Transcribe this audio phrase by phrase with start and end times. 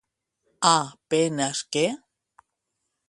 [0.71, 0.75] A
[1.13, 1.85] penes que.